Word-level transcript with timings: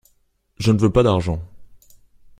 Je 0.57 0.71
ne 0.71 0.79
veux 0.79 0.89
pas 0.91 1.03
d'argent. 1.03 1.39